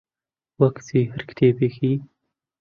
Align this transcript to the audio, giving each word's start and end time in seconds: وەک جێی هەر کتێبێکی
وەک 0.59 0.75
جێی 0.87 1.09
هەر 1.11 1.21
کتێبێکی 1.29 1.95